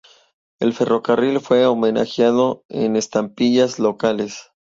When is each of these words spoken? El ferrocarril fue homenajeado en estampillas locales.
El 0.59 0.73
ferrocarril 0.73 1.39
fue 1.41 1.67
homenajeado 1.67 2.65
en 2.69 2.95
estampillas 2.95 3.77
locales. 3.77 4.49